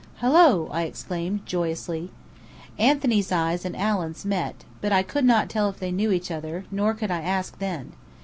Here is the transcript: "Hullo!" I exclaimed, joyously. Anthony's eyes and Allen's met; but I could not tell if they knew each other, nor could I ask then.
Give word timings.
"Hullo!" 0.19 0.67
I 0.73 0.85
exclaimed, 0.85 1.45
joyously. 1.45 2.09
Anthony's 2.79 3.31
eyes 3.31 3.65
and 3.65 3.77
Allen's 3.77 4.25
met; 4.25 4.63
but 4.81 4.91
I 4.91 5.03
could 5.03 5.25
not 5.25 5.47
tell 5.47 5.69
if 5.69 5.77
they 5.77 5.91
knew 5.91 6.11
each 6.11 6.31
other, 6.31 6.65
nor 6.71 6.95
could 6.95 7.11
I 7.11 7.21
ask 7.21 7.59
then. 7.59 7.91